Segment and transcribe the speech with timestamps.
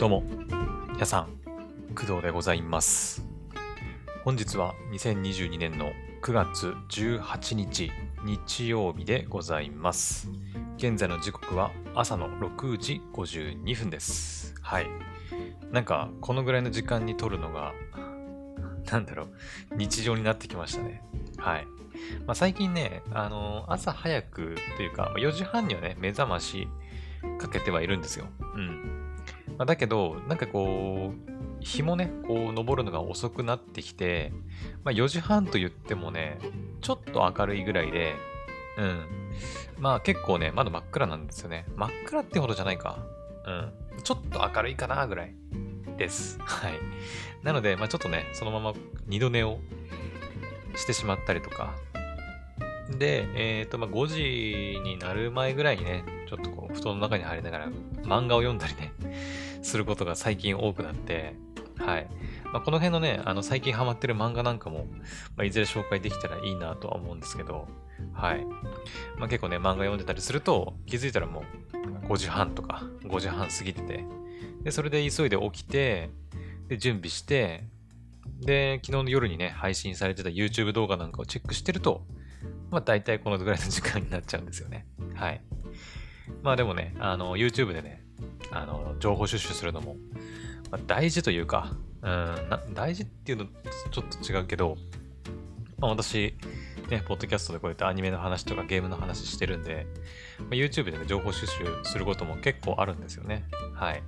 [0.00, 0.22] どうも、
[0.94, 1.26] 皆さん、
[1.94, 3.22] 工藤でございます。
[4.24, 5.92] 本日は2022年の
[6.22, 7.92] 9月18日、
[8.24, 10.30] 日曜日でございます。
[10.78, 14.54] 現在の時刻は朝の6時52分です。
[14.62, 14.86] はい。
[15.70, 17.74] なんか、このぐらいの時間に撮るのが、
[18.90, 21.02] なんだろう、日常になってきましたね。
[21.36, 21.66] はい。
[22.26, 26.68] まあ、最近ね、あの朝早くというか、4時半にはね、目覚まし
[27.38, 28.24] かけてはいるんですよ。
[28.54, 28.99] うん。
[29.60, 34.32] まあ、だけど、なんかこう、日もね、こう、昇るのが遅くなってきて、
[34.84, 36.38] まあ、4時半と言ってもね、
[36.80, 38.14] ちょっと明るいぐらいで、
[38.78, 39.04] うん。
[39.78, 41.66] まあ結構ね、まだ真っ暗なんですよね。
[41.76, 43.04] 真っ暗ってほどじゃないか。
[43.46, 43.72] うん。
[44.02, 45.34] ちょっと明るいかなぐらい
[45.98, 46.38] です。
[46.42, 46.72] はい。
[47.42, 48.72] なので、まあちょっとね、そのまま
[49.08, 49.58] 二度寝を
[50.74, 51.74] してしまったりとか。
[52.98, 57.68] で、えっ、と、まあ5時になる前ぐらいにね、ちょっとこう、布団の中に入りながら
[58.04, 58.92] 漫画を読んだりね、
[59.62, 61.34] することが最近多くなって、
[61.76, 62.08] はい。
[62.52, 64.86] まあ、この辺のね、あの、最近ハマってる漫画なんかも、
[65.36, 67.68] まあ、いずれ紹介できたらいいなとは思うんですけど、
[68.12, 68.44] はい。
[69.16, 74.04] まあ、結構ね、漫画読んでたりすると、気づいたらもう5時半とか、5時半過ぎてて、
[74.62, 76.10] で、それで急いで起きて、
[76.68, 77.64] で、準備して、
[78.40, 82.04] で、昨日の夜にね、配信されてた YouTube 動画なんかをチェックしてると、
[82.70, 84.86] まあ、大体このぐらいの時間になっちゃうんですよね。
[85.14, 85.40] はい。
[86.42, 88.04] まあでもね、あの、YouTube でね、
[88.50, 89.96] あの、情報収集するのも、
[90.70, 93.46] まあ、大事というか、うん、大事っていうの
[93.90, 94.76] ちょっと違うけど、
[95.78, 96.34] まあ、私、
[96.90, 99.86] ね、ポッドキャストでこうやってアニメの話とかゲームの話してるんで、
[100.38, 103.44] まあ、YouTube でね、情報収集することも結構あるんですよね。
[103.74, 104.02] はい。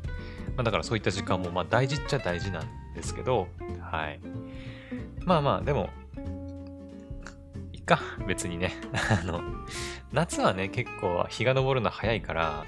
[0.56, 3.48] まあ、だからそういった時間も、まあ大事っちゃ大事なんですけど、
[3.80, 4.20] はい。
[5.24, 5.90] まあまあ、でも、
[7.82, 8.72] っか、別にね。
[9.10, 9.42] あの、
[10.12, 12.64] 夏はね、結構日が昇るの早いから、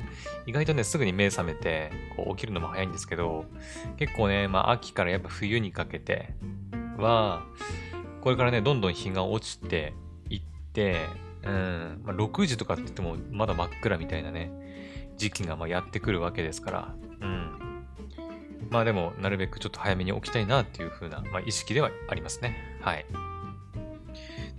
[0.47, 3.47] 意外とね、すぐに目覚めて、こう起きるのも早いんですけど、
[3.97, 6.35] 結構ね、まあ秋からやっぱ冬にかけて
[6.99, 7.45] は、
[8.21, 9.95] これからね、どんどん日が落ちて
[10.29, 11.07] いって、
[11.45, 14.51] うん、まあ、6時とかって言ってもまだ真っ暗みたいなね、
[15.17, 17.85] 時期がまやってくるわけですから、うん。
[18.71, 22.79] まあでも、なるべくちょっと早めに起きたいなっていう風な、まあ、意識ではありますね。
[22.81, 23.07] はい。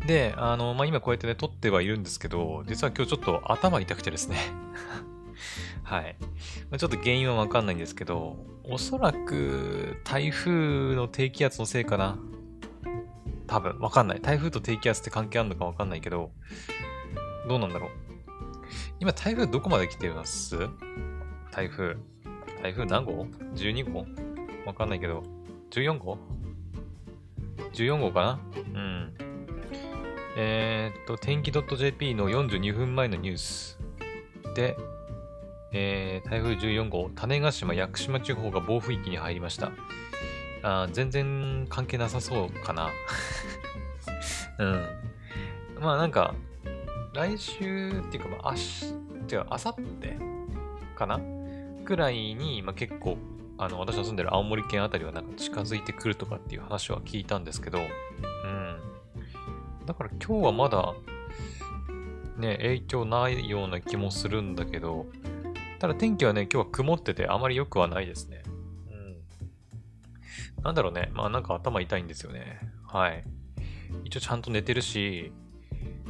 [0.07, 4.37] で、あの、まあ今こうやってね、撮ってはいるんですけど、実は今日ちょっと頭痛くてですね。
[5.83, 6.15] はい。
[6.69, 12.17] まあ、ちょっと原因はわかんないんですけど、おそらく台風の低気圧のせいかな。
[13.47, 14.21] 多分、わかんない。
[14.21, 16.31] 台風と低気圧って関係あるのかわかんないけど、
[17.47, 17.89] どうなんだろう。
[18.99, 20.57] 今、台風どこまで来てます？
[21.51, 21.97] 台風。
[22.63, 24.05] 台風何号 ?12 号？
[24.65, 25.21] わかんないけど、
[25.69, 26.17] 14号
[27.73, 28.39] ?14 号かな？
[28.73, 29.13] うん。
[30.37, 33.79] えー、っと、天気 .jp の42分前のニュース
[34.53, 34.77] で、
[35.71, 39.71] えー、台風14号、種子島、屋久島地方が暴風域に入りました。
[40.63, 42.89] あ全然関係なさそうかな。
[44.59, 44.85] うん。
[45.79, 46.33] まあなんか、
[47.13, 51.19] 来週っていうか、まあ、明日、違う、明後日かな？
[51.85, 53.17] くらいに、まあ、結構、
[53.57, 58.64] あの、私の住んでる青森県あたりはなんか近づいてくるとかっていう話は聞いたんですけど、うん。
[59.85, 60.93] だから今日はまだ、
[62.37, 65.05] ね、影響ないような気もするんだけど、
[65.79, 68.43] ただ天気はね、今日は曇っててあまり良くはないですね。
[68.89, 70.63] うん。
[70.63, 71.11] なんだろうね。
[71.13, 72.59] まあなんか頭痛いんですよね。
[72.87, 73.23] はい。
[74.03, 75.31] 一応ちゃんと寝てるし、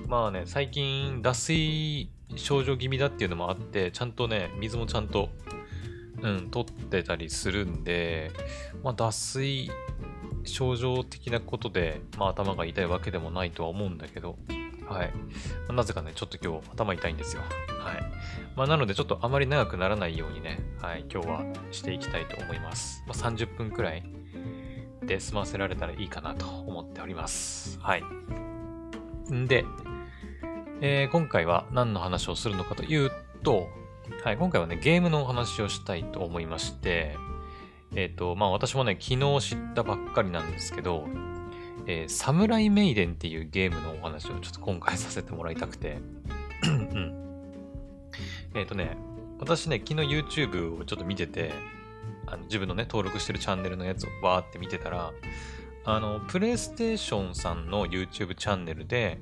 [0.08, 5.30] まあね、最近脱水症状気味だっていうのもあって、ちゃんとね、水もちゃんと、
[6.22, 8.32] うん、取ってたりするんで、
[8.84, 9.72] まあ脱水
[10.46, 14.38] 症状的なことで、まあ頭が痛いわけでもないとは思うんだけど、
[14.88, 15.12] はい。
[15.14, 17.42] まあなぜかね、ちょっと今日頭痛いんですよ。
[17.80, 18.04] はい。
[18.56, 23.04] まあなのでちょっとあまり長くならないようにね、はい、今日はしていきたいと思います。
[23.08, 24.04] まあ30分くらい
[25.04, 27.80] で済ませられたらいいかなと思っております。
[27.80, 28.04] はい。
[29.34, 29.66] んで、
[30.82, 33.12] えー今回は何の話をするのかという
[33.44, 33.70] と、
[34.24, 37.18] はい、今回はね、ゲームのお話をしたいと思いまして、
[37.96, 41.08] えっ、と、まあ私もね、昨日知ったばっかりなんですけど、
[41.88, 46.00] えーサムライメイデンっていうゲームのお話をちょっと今回させてもらいたくて、
[48.54, 48.98] えっ、とね、
[49.40, 51.54] 私ね、昨日 YouTube をちょっと見てて、
[52.28, 55.14] あの自分のね、登録してるチャンネルのやつをわーって見てたら、
[55.86, 59.20] あの、プレイステーションさんの YouTube チャンネルで、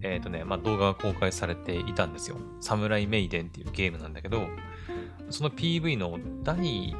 [0.00, 2.36] えっ、とね、まあ、動画が公開されていたんですよ。
[2.60, 4.46] サムライメイデンっていうゲームなんだけど、
[5.28, 6.94] その PV の第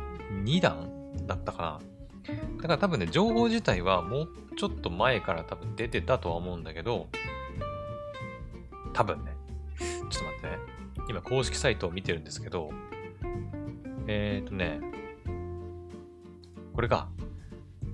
[0.45, 0.92] 2弾
[1.35, 1.81] だったかな。
[2.57, 7.09] だから多分ね、情報自体はもうちょっと前から多分出てたとは思うんだけど、
[8.93, 9.33] 多分ね、
[9.79, 10.59] ちょっと待ってね。
[11.09, 12.71] 今公式サイトを見てるんですけど、
[14.07, 14.81] えっ、とね、
[16.75, 17.09] これか。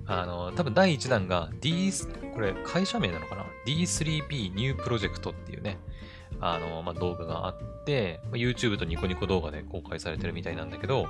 [0.05, 1.91] あの、多分第1弾が D、
[2.33, 5.77] これ会社名なのかな ?D3P New Project っていうね、
[6.41, 11.07] あの、まあ、動画があって、YouTube とニコニコ動画で公開されてるみたいなんだけど、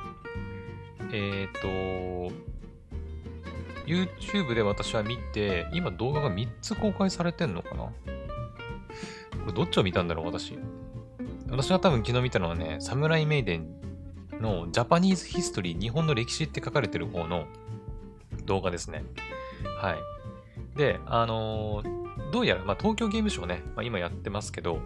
[1.11, 2.33] えっ、ー、と、
[3.85, 7.83] YouTube で私は見て、今動画が3つ公開されてんのかな？
[7.85, 7.91] こ
[9.47, 10.57] れどっちを見たんだろう、私。
[11.49, 13.67] 私が多分昨日見たのはね、サムライメイデン
[14.39, 17.47] のジャパニーズヒストリー、日本の歴史って書かれてる方の
[18.45, 19.03] 動画ですね。
[19.81, 19.97] はい。
[20.77, 24.79] で、あのー、どうやら、まあ、東京ゲームショウね、まあ、今やってますけど、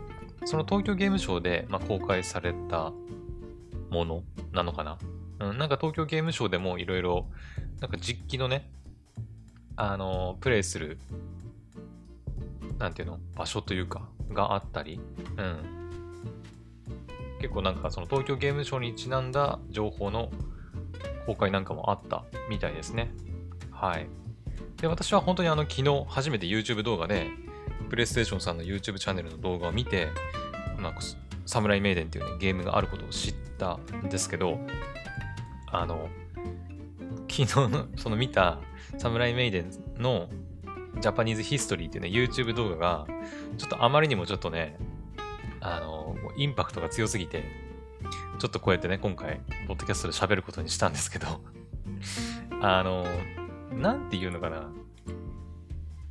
[0.45, 2.93] その東京ゲームショウで、まあ、公開された
[3.89, 4.23] もの
[4.53, 4.97] なのかな。
[5.39, 7.27] うん、なんか東京ゲームショウでもいろいろ、
[7.79, 8.69] なんか実機のね、
[9.75, 10.97] あの、プレイする、
[12.77, 14.99] なんていうの場所というか、があったり、
[15.37, 15.83] うん。
[17.39, 20.31] 結構なんかその東京ゲームショウにちなんだ情報の
[21.25, 23.11] 公開なんかもあったみたいですね。
[23.71, 24.07] はい。
[24.77, 27.27] で、私は本当にあの、昨日初めて YouTube 動画で、
[27.89, 30.09] プレイステーションさんの YouTube チャンネルの動画を見て、
[30.77, 30.93] まあ、
[31.45, 34.59] サムライメイデンっていうね、ゲームがあることを知ったんですけど、
[35.73, 36.07] あの、
[37.29, 38.59] 昨日の、 その見た
[38.97, 39.71] サムライメイデン
[40.01, 40.29] の
[40.99, 43.07] ジャパニーズヒストリーっていうね、YouTube 動画が、
[43.57, 44.77] ちょっとあまりにもちょっとね、
[45.59, 47.43] あの、インパクトが強すぎて、
[48.37, 51.41] ちょっとこうやってね、今回、ポッドキャストで喋ることにしたんですけど
[52.61, 53.05] あの、
[53.71, 54.69] なんて言うのかな。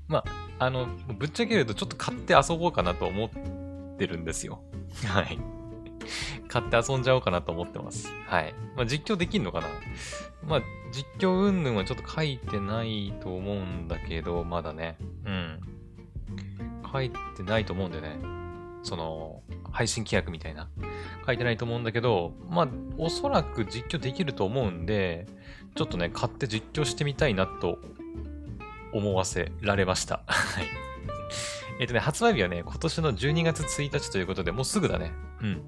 [0.08, 0.24] ま
[0.58, 0.86] あ、あの、
[1.18, 4.60] ぶっちゃけるとちょっと買って遊ぼうかなと思ってるんですよ。
[5.06, 5.38] はい。
[6.52, 8.12] 買って遊んじゃおうかなと思ってます。
[8.26, 8.54] はい。
[8.76, 9.68] まあ、実況できんのかな？
[10.46, 10.62] まあ、
[10.92, 14.98] 実況云々はちょっと書いてないと思うんだけど、まだね。
[15.24, 15.60] うん。
[16.92, 18.18] 書いてないと思うんでね。
[18.82, 20.68] その、配信規約みたいな。
[21.24, 25.26] 書いてないと思うんだけど、まあ、おそらく実況できると思うんで、
[25.74, 27.78] ちょっとね、買って実況してみたいなと
[28.92, 30.22] 思わせられました。
[30.26, 30.66] はい。
[31.80, 35.12] えっ、とね、発売日はね、今年の12月1日ということで、もうすぐだね。
[35.40, 35.62] うん。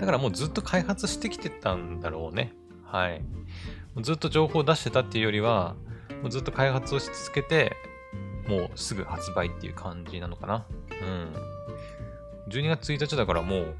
[0.00, 2.54] だからもうずっと開発してきてたんだろうね。
[2.84, 3.22] はい。
[4.00, 5.76] ずっと情報を出してたっていうよりは、
[6.22, 7.76] もうずっと開発をし続けて、
[8.48, 10.66] もうすぐ発売っていう感じなのかな。
[11.02, 11.34] うん。
[12.50, 13.74] 12月1日だからもう、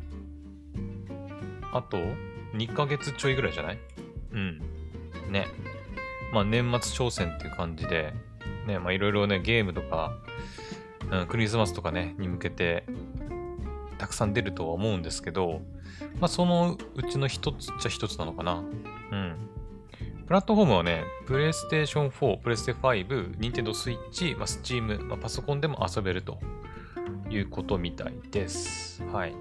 [1.73, 1.97] あと
[2.55, 3.79] 2ヶ月ちょいぐらいじゃない？
[4.33, 4.59] うん。
[5.31, 5.47] ね。
[6.33, 8.13] まあ年末挑戦っていう感じで、
[8.67, 10.13] ね、まあいろいろね、ゲームとか、
[11.11, 12.85] うん、クリスマスとかね、に向けて、
[14.01, 15.61] たくさん出るとは思うんですけど、
[16.21, 18.55] まあそのうちの一つっちゃ一つなのかな。
[19.13, 19.37] うん。
[20.27, 26.39] プラットフォームはね、プレイステーション4、プレステ5、ニンテンドスイッチ、まあ、スチーム、まあ、パソコンでも遊べると
[27.29, 29.03] いうことみたいです。
[29.13, 29.33] はい。
[29.33, 29.39] ま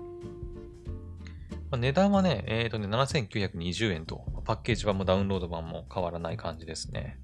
[1.74, 7.20] あ、値段はね、えっ、ー、とね、7920円と、パッケージ版もダウンロード版も変わらない感じですね。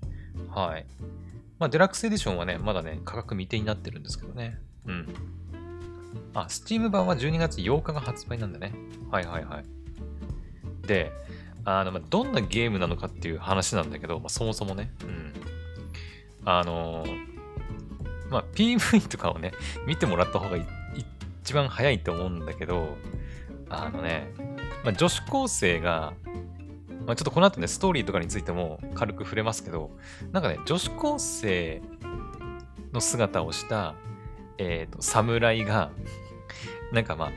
[0.51, 0.85] はい。
[1.57, 4.59] まあ、デラックスエディションはね、まだね、価格未定になってるんですけどね。
[4.85, 5.07] うん。
[6.35, 8.73] あ、スチーム版は12月8日が発売なんだね。
[9.09, 10.87] はいはいはい。
[10.87, 11.11] で、
[11.63, 14.91] あの、まあ、どんなゲームなのかっていう話なんだけど、まあ、そもそもね。
[15.03, 15.33] うん。
[16.45, 17.05] あの、
[18.29, 19.53] まあ、PV とかをね、
[19.87, 20.57] 見てもらった方が
[21.43, 22.97] 一番早いと思うんだけど、
[23.69, 24.31] あのね、
[24.83, 26.13] まあ、女子高生が、
[27.05, 29.91] まあ、ちょっとこの後ね、ストーリーとかについても軽く触れますけど、
[30.31, 31.81] なんかね、女子高生
[32.93, 33.95] の姿をした、
[34.57, 35.91] えっ、ー、と、侍が、
[36.91, 37.31] なんかまあ、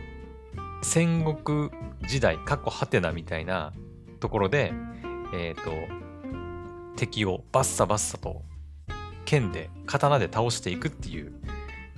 [0.83, 1.71] 戦国
[2.07, 3.73] 時代、過去ハテナみたいな
[4.21, 4.73] ところで、
[5.35, 5.73] えっ、ー、と、
[6.97, 8.43] 敵をバッサバッサと
[9.25, 11.33] 剣で、刀で倒していくっていう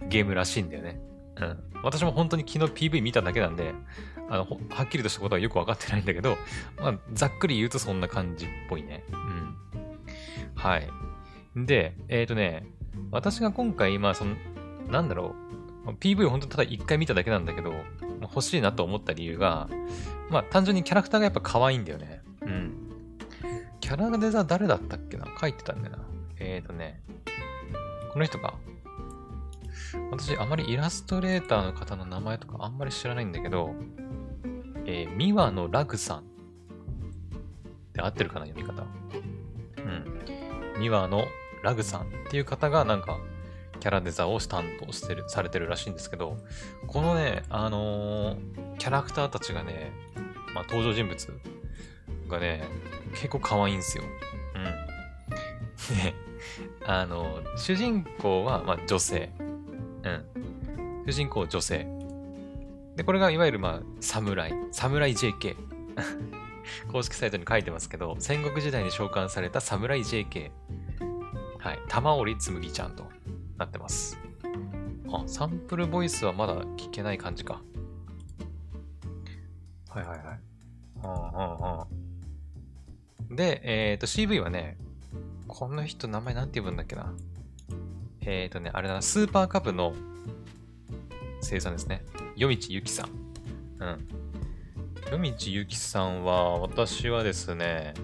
[0.09, 1.01] ゲームらしいんだよね。
[1.37, 1.59] うん。
[1.83, 3.73] 私も本当に昨日 PV 見ただけなんで、
[4.29, 6.37] あの、はっきりとしたことはよくわかってないんだけど、
[6.79, 9.05] まあ、ざっくり言うとそんな感じっぽいね。
[9.13, 9.57] うん。
[10.55, 10.89] はい。
[11.57, 12.67] で、えっ、ー、とね、
[13.11, 14.37] 私が今回、まあ、その、
[14.89, 15.51] なんだろう、
[15.87, 17.73] PV を本当ただ一回見ただけなんだけど、
[18.23, 19.69] 欲しいなと思った理由が、
[20.29, 22.23] まあ、単純にキャラクターがやっぱ可愛いんだよね。
[22.43, 22.75] うん。
[23.81, 25.27] キャラデザ誰だったっけな？
[25.41, 26.05] 書いてたんだよな。
[26.39, 27.03] えっ、ー、とね、
[28.13, 28.55] この人か。
[30.13, 33.75] 私、あまりイラストレーターの方の名前とかあんまり知らないんだけど、
[34.87, 36.25] えー、ミワのラグさん。
[37.93, 38.85] で合ってるかな読み方。
[39.79, 40.81] うん。
[40.81, 41.27] ミワの
[41.65, 43.19] ラグさんっていう方がなんか、
[43.81, 46.37] キャラデザを担当してる、されてるらしいんですけど、
[46.87, 49.93] このね、あのー、キャラクターたちがね、
[50.55, 51.29] まあ、登場人物
[52.29, 52.69] がね、
[53.15, 54.05] 結構可愛いんですよ。
[54.55, 54.65] うん。
[55.97, 56.15] で、
[56.87, 59.33] あのー、主人公は、まあ、女性。
[59.39, 60.25] うん。
[61.07, 61.87] 主人公女性。
[62.97, 64.53] で、これがいわゆるまあ、侍。
[64.73, 65.57] 侍 JK。
[66.93, 70.51] 公式サイトに書いてますけど、戦国時代に召喚された侍 JK。
[71.59, 71.79] はい。
[71.89, 73.10] 玉織紬ちゃんと
[73.61, 74.19] なってます。
[75.13, 77.61] あ、サンプルボイスはまだ聞けない感じか。
[79.91, 80.27] はいはいはい。
[80.27, 80.35] は
[81.03, 84.79] あはあはあ、で、えっ、ー、と CV はね、
[85.47, 87.13] この人名前なんて呼ぶんだっけな。
[88.23, 89.95] えっ、ー、とね、あれだな、スーパーカブの
[91.43, 92.03] 生産ですね。
[92.37, 93.09] 夜道ゆきさん。
[93.79, 94.09] うん。
[95.11, 97.95] 夜道ゆきさんは、私はですね、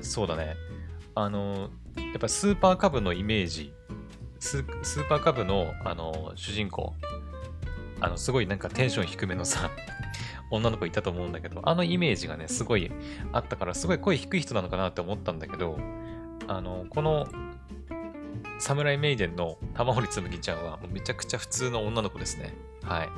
[0.00, 0.56] そうだね。
[1.14, 3.72] あの、やっぱスーパーカブのイメージ、
[4.40, 6.94] スーパーカブの、あの、主人公、
[8.00, 9.70] あの、すごいなんかテンション低めのさ、
[10.50, 12.90] 女の子いたと思うんだけど、あのイメージがね、すごい
[13.32, 15.78] あったから、すごい声低い人なのかなって思ったんだけど、
[16.48, 17.28] あの、この、
[18.58, 22.54] サムライメイデンの玉堀つむぎちゃんは、めちゃくちゃ普通の女の子ですね。
[22.82, 23.08] はい。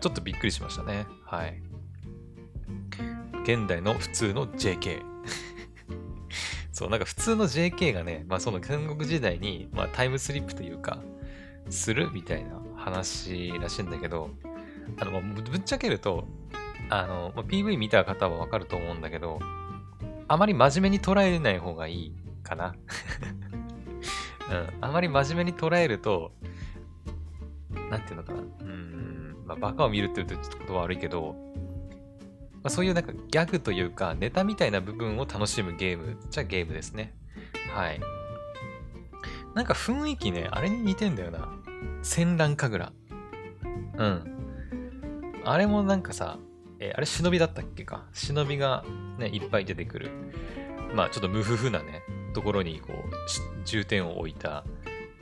[0.00, 1.06] ちょっとびっくりしましたね。
[1.24, 1.62] はい。
[3.42, 5.09] 現代の普通の JK。
[6.80, 10.96] そう、なんか普通の JK がね、まあその戦国時代に、まあタイムスリップというか、
[11.68, 14.30] するみたいな話らしいんだけど、
[14.98, 16.26] あの、ぶっちゃけると、
[16.88, 19.40] あの、PV 見た方はわかると思うんだけど、
[20.26, 22.74] あまり真面目に捉えない方がいいかな。
[24.50, 24.68] うん。
[24.80, 26.32] あまり真面目に捉えると、
[27.90, 28.38] なんていうのかな。
[28.38, 29.36] うん。
[29.44, 31.36] まあ、バカを見るって言うとちょっと言葉悪いけど、
[32.62, 37.14] まあ、そういうなんかギャグというか、ネタみたいな部分を楽しむゲームじゃゲームですね。
[37.74, 38.00] はい。
[39.54, 41.48] なんか雰囲気ね、あれに似てんだよな。
[42.02, 42.92] 戦乱神楽。
[43.96, 44.24] うん。
[45.44, 46.38] あれもなんかさ、
[46.78, 48.04] えー、あれ忍びだったっけか？
[48.12, 48.84] 忍びが
[49.18, 50.10] ね、いっぱい出てくる。
[50.94, 52.02] まあちょっと無夫婦なね、
[52.34, 53.10] ところにこう、
[53.64, 54.64] 重点を置いた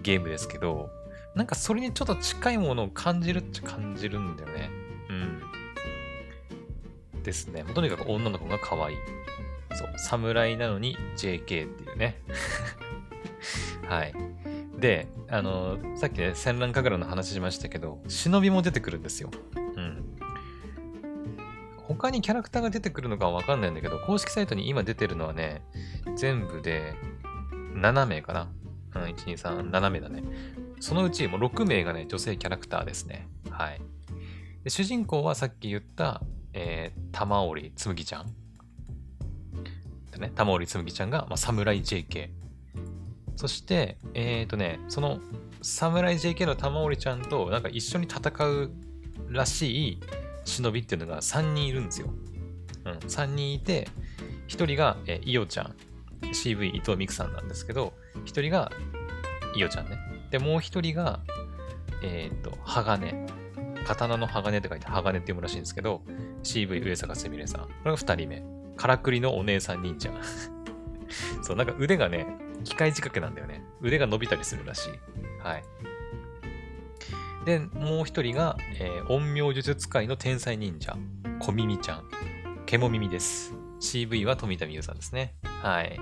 [0.01, 0.91] ゲームですけど、
[1.35, 4.71] なんかそれにちょっと近いものを感じるっちゃ感じるんだよね。
[7.29, 7.63] ですね。
[7.75, 8.97] とにかく女の子が可愛い。
[9.75, 12.23] そう、侍なのに JK っていうね。
[13.87, 14.15] はい。
[14.79, 19.31] で、あの、さっきね、戦乱神楽の話しましたけど、忍びも出てくるんですよ。
[19.77, 20.05] うん。
[21.77, 25.63] 他にキャラクターが出てくるのかはわかんないんだけど、公式サイトに今出てるのはね、
[26.17, 26.95] 全部で
[27.75, 28.49] 7名かな。
[28.95, 30.23] うん、1、2、3、7名だね。
[30.81, 33.29] そのうちもう6名がね、女性キャラクターですね。
[33.51, 33.81] はい。
[34.65, 38.27] で主人公はさっき言った、えー、玉織つむぎちゃん？
[40.13, 42.31] でね、玉織つむぎちゃんが、まあ、侍 JK。
[43.37, 45.21] そして、えっ、ー、とね、その
[45.63, 48.71] 侍 JK の玉織ちゃんとなんか一緒に戦う
[49.29, 50.01] らしい
[50.45, 52.09] 忍びっていうのが3人いるんですよ。
[52.85, 53.89] うん、3人いて、
[54.49, 55.75] 1人が、えー、イオちゃん、
[56.23, 57.93] CV 伊藤美久さんなんですけど、
[58.25, 58.71] 1人が
[59.55, 59.99] イオちゃんね。
[60.31, 61.21] で、もう1人が、
[62.03, 63.27] えっ、ー、と、鋼。
[63.89, 66.03] 刀の鋼って書いて鋼って読むらしいんですけど、
[66.43, 67.63] CV 上坂すみれさん。
[67.63, 68.43] これが2人目。
[68.77, 70.13] からくりのお姉さん忍者。
[71.43, 72.27] そう、なんか腕がね、
[72.65, 73.65] 機械仕掛けなんだよね。
[73.81, 74.91] 腕が伸びたりするらしい。
[75.43, 75.65] はい。
[77.47, 80.97] で、もう一人が、えー、陰陽術使いの天才忍者、
[81.41, 82.05] 小耳ちゃん。
[82.67, 83.55] ケモ耳です。
[83.81, 85.35] CV は富田美優さんですね。
[85.63, 85.99] はい。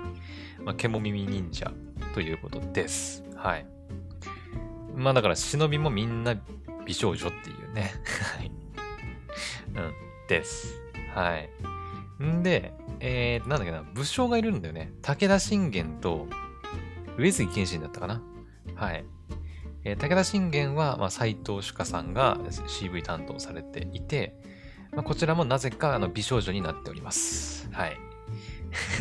[0.65, 1.71] まあ、ケモ耳忍者
[2.15, 3.23] ということです。
[3.37, 3.67] はい。
[4.97, 6.35] まあだから忍びもみんな
[6.87, 7.93] 美少女っていうね。
[8.39, 8.51] はい。
[9.75, 9.93] うん。
[10.29, 10.81] です。
[11.15, 11.51] はい。
[12.23, 14.93] んで、えー、なんだっけな、武将がいるんだよね。
[15.03, 16.27] 武田信玄と
[17.19, 18.23] 上杉謙信だったかな。
[18.75, 19.05] はい。
[19.85, 24.35] えー、武田信玄は、まあ、斎藤主香さんが CV 担当されていて、
[24.93, 27.69] まあ、こちらもなぜかあの美少女になっております。
[27.73, 27.97] はい。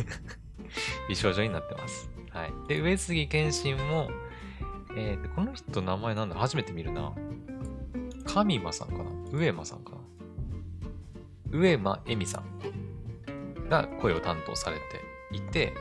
[1.08, 2.10] 美少女になってます。
[2.32, 2.54] はい。
[2.68, 4.10] で、上杉謙信も、
[4.98, 7.14] えー、この人名前なんだ初めて見るな。
[8.26, 9.04] 神間さんかな？
[9.32, 9.98] 上間さんかな？
[11.58, 14.82] 上間恵美さんが声を担当されて
[15.32, 15.74] いて、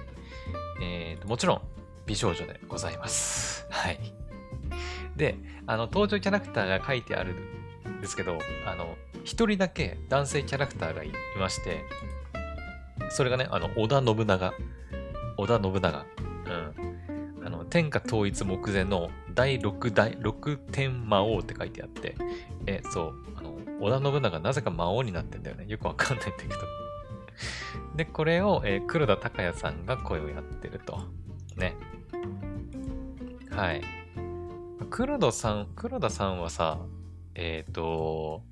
[0.80, 1.62] えーと、もちろん
[2.06, 3.66] 美少女でございます。
[3.70, 3.98] はい。
[5.16, 5.36] で、
[5.66, 11.82] あの、登場キャラクターが書いてあるんですけど、あの、一人だけ男性キャラクターがいまして、
[13.10, 14.54] それがね、あの、織田信長。
[15.36, 16.06] 織田信長。
[17.74, 22.14] 天下統一目前の第6代、6天魔王って書いてあって、
[22.66, 25.64] え、そう、あの、織田信長なぜか魔王になってんだよね。
[25.66, 26.54] よくわかんないんだけど。
[27.96, 31.00] で、これを、えー、黒田孝也さんが声をやってると。
[31.56, 31.74] ね。
[33.50, 33.82] はい。
[34.88, 36.78] 黒田さん、黒田さんはさ、
[37.34, 38.44] えっ、ー、と、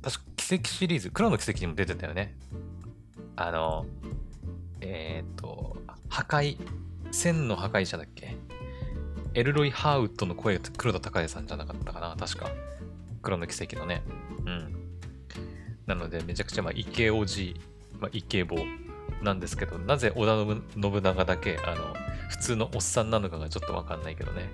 [0.00, 2.38] 確か奇跡シリーズ、黒の奇跡にも出てたよね。
[3.36, 3.84] あの、
[4.80, 5.76] えっ、ー、と、
[6.08, 6.56] 破壊、
[7.14, 8.36] 千の破壊者だっけ？
[9.34, 12.16] エルロイ・ハーウッドの声、黒田孝也さんじゃなかったかな？
[12.18, 12.50] 確か。
[13.22, 14.02] 黒の奇跡のね。
[14.46, 14.74] うん。
[15.86, 17.54] なので、めちゃくちゃ、まあ、イケオジ、
[18.00, 18.56] まあ、イケボ
[19.22, 21.94] なんですけど、なぜ織田信長だけ、あの、
[22.30, 24.50] 普通のおっさんなのかがちょっとわかんないけどね。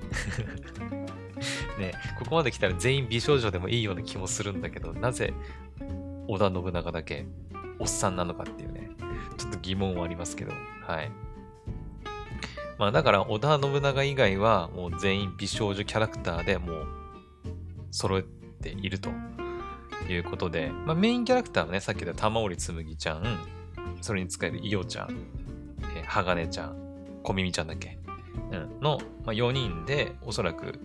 [1.78, 5.32] ね、ここまで来たら全員美少女でもいいような気もするんだけど、なぜ
[6.28, 7.26] 織田信長だけ
[7.78, 8.90] おっさんなのかっていうね、
[9.38, 10.52] ちょっと疑問はありますけど、
[10.86, 11.10] はい。
[12.80, 16.86] まあだから織田信長以外はもう全員美少女キャラクターでもう
[17.90, 19.10] 揃っていると
[20.08, 23.38] いうことで、まあメインキャラクターはね、さっき言った玉織紬ちゃん、
[24.00, 25.10] それに使える伊代ちゃん、
[25.94, 26.76] えー、鋼ちゃん、
[27.22, 27.98] 小耳ちゃんだっけ、
[28.50, 30.80] うん、の、まあ、4人でおそらく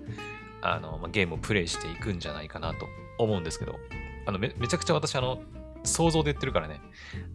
[0.62, 3.80] あの、まあ、ゲームをプレイしていくんじゃないかなと思うんですけど、
[4.26, 5.42] あのめめちゃくちゃ私あの
[5.86, 6.82] 想像で言ってるからね。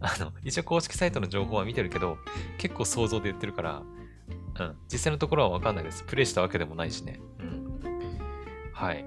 [0.01, 2.19] あの、一応公式サイトの情報は見てるけど、
[2.59, 3.81] 結構想像で言ってるから、
[4.59, 6.03] うん、実際のところはわかんないです。
[6.03, 7.19] プレイしたわけでもないしね。
[7.39, 7.79] うん。
[8.73, 9.05] はい。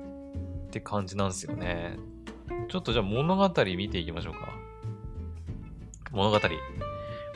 [0.67, 1.97] って感じなんですよね。
[2.69, 4.53] ちょっとじゃあ物語見ていきましょうか。
[6.11, 6.39] 物語。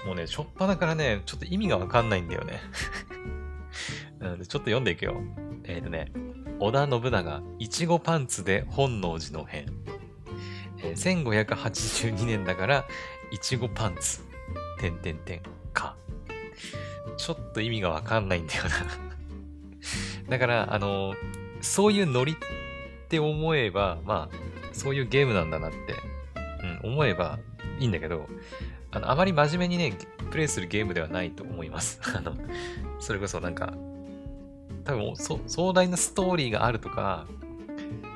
[0.07, 2.61] もうね、しょっぱなからね、ちょっと意味がわかんないんだよね。
[4.21, 5.21] うん、ちょっと読んでいくよ。
[5.65, 6.13] えっ、ー、とね、
[6.61, 9.67] 織田信長、いちごパンツで本能寺の変。
[10.79, 12.85] えー、1582年だから、
[13.31, 14.21] いちごパンツ、
[14.79, 15.51] てんてんてん、か。
[17.19, 18.71] ちょっと意味がわかんないんだよな
[20.31, 21.15] だから、あの、
[21.61, 22.37] そういうノリっ
[23.09, 24.37] て思えば、まあ、
[24.73, 25.77] そういうゲームなんだなって、
[26.83, 27.39] うん、思えば
[27.79, 28.29] いいんだけど、
[28.91, 29.99] あの、あまり真面目にね、
[30.31, 32.01] プレイするゲームではないと思います。
[32.17, 32.37] あの、
[33.01, 33.75] それこそなんか、
[34.85, 37.27] 多分壮大なストーリーがあるとか、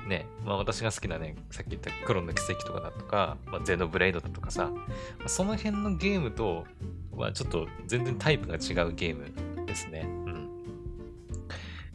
[0.06, 4.70] ね、まあ私が好きなね、さっき言った黒の奇跡とかだとか、まあ、ゼノブレイドだとかさ、
[5.26, 6.64] その辺のゲームと
[7.16, 10.02] はちょっと全然タイプが違うゲームですね。
[10.26, 10.50] うん。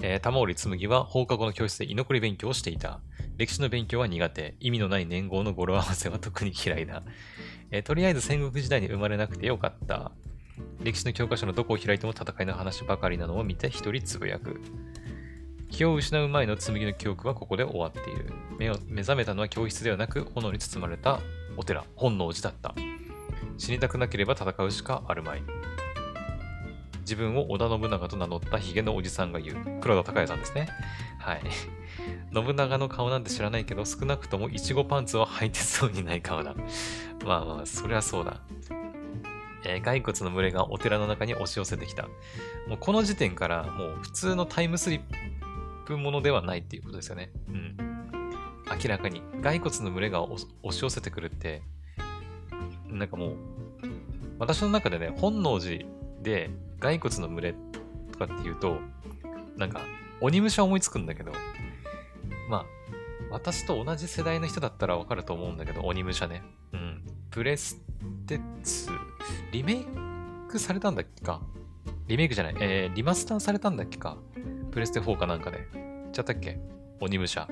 [0.01, 2.99] えー、玉織紬は放課後の教室で居残り勉強をしていた。
[3.37, 4.55] 歴史の勉強は苦手。
[4.59, 7.03] 意味のない年号の語呂合わせは特に嫌いだ。
[7.71, 10.11] えー、とりあえず戦国時代に生まれなくてよかった。
[10.81, 14.61] 歴史の教科書のどこを開いても戦いの話ばかりなのを見て一人つぶやく。
[15.69, 18.31] 気を失う前の紬の記憶はここで終わっている。
[18.57, 21.19] 目を目覚めたのは教室ではなく炎に包まれた
[21.57, 22.96] お寺、本能寺だった。
[23.57, 25.43] 死にたくなければ戦うしかあるまい。
[27.01, 29.79] 自分を織田信長と名乗ったヒゲのおじさんが言う。
[29.79, 30.67] 黒田孝也さんですね。
[31.19, 31.41] はい。
[32.35, 36.53] 信長の顔なんて知らないけど、少なくともイチゴパンツは履いてそうにない顔だ。
[37.25, 38.41] まあまあ、そりゃそうだ。
[39.63, 42.03] えー、骸骨の群れがお寺の中に押し寄せてきた。
[42.67, 45.01] もうこの時点からもう普通のタイムスリッ
[45.85, 47.31] プものではないっていうことですよね。
[47.47, 47.77] うん。
[48.83, 50.37] 明らかに骸骨の群れが押
[50.71, 51.61] し寄せてくるって、
[52.89, 53.35] なんかもう、
[54.39, 55.85] 私の中でね、本能寺
[56.21, 57.55] で骸骨の群れ
[58.11, 58.77] とかっていうと、
[59.57, 59.81] なんか
[60.21, 61.31] 鬼武者思いつくんだけど、
[62.49, 62.65] まあ、
[63.31, 66.43] 私と同じ世代の人だったらわかると思うんだけど、鬼武者ね。
[66.73, 67.03] うん。
[67.29, 67.81] プレス
[68.25, 68.91] テ2、
[69.51, 69.85] リメイ
[70.49, 71.41] クされたんだっけか？
[72.07, 74.17] リメイクじゃない、えー、リマスターされたんだっけか？
[74.71, 75.67] プレステ4かなんかで。
[76.13, 76.59] ちゃったっけ？
[77.01, 77.47] 鬼武者。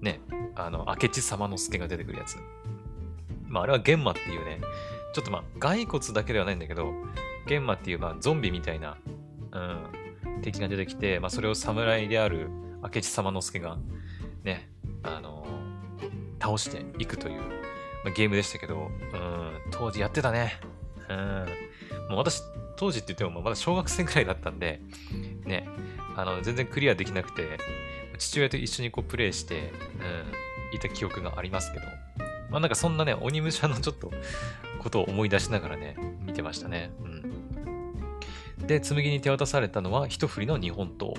[0.00, 0.20] ね、
[0.54, 2.36] あの、明智様之助が出てくるやつ。
[3.48, 4.60] まあ、あれは玄馬っていうね、
[5.14, 6.92] ちょっとまあ、骸骨だけではないんだけど、
[7.46, 8.98] 玄馬っていうまあ、ゾンビみたいな、
[9.52, 12.48] うん、敵が出てきて、まあ、それを侍である
[12.82, 13.78] 明智様之助が、
[14.44, 14.68] ね、
[15.02, 17.46] あのー、倒していくという、ま
[18.08, 20.60] あ、ゲームでしたけど、うん、当時やってたね。
[21.08, 21.46] うん。
[22.10, 22.42] もう私、
[22.76, 24.80] 当時って言ってもまだ小学生くらいだったんで、
[25.44, 25.68] ね、
[26.16, 27.58] あの、全然クリアできなくて、
[28.18, 29.72] 父親と一緒にこうプレイして、
[30.72, 31.84] うん、いた記憶がありますけど、
[32.50, 34.10] まあなんかそんなね、鬼武者のちょっと
[34.78, 36.90] ことを思い出しながらね、見てましたね。
[37.02, 37.08] う
[38.62, 38.66] ん。
[38.66, 41.12] で、紬に手渡されたのは一振りの日本刀。